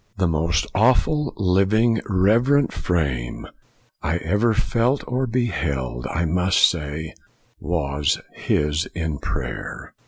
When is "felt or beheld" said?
4.55-6.07